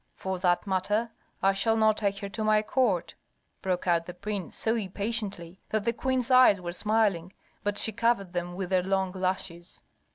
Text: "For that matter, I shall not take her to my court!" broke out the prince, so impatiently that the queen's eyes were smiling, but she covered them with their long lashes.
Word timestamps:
"For 0.15 0.39
that 0.39 0.65
matter, 0.65 1.11
I 1.43 1.53
shall 1.53 1.77
not 1.77 1.95
take 1.97 2.17
her 2.21 2.29
to 2.29 2.43
my 2.43 2.63
court!" 2.63 3.13
broke 3.61 3.85
out 3.85 4.07
the 4.07 4.15
prince, 4.15 4.55
so 4.55 4.73
impatiently 4.75 5.61
that 5.69 5.83
the 5.83 5.93
queen's 5.93 6.31
eyes 6.31 6.59
were 6.59 6.71
smiling, 6.71 7.33
but 7.63 7.77
she 7.77 7.91
covered 7.91 8.33
them 8.33 8.55
with 8.55 8.71
their 8.71 8.81
long 8.81 9.11
lashes. 9.11 9.83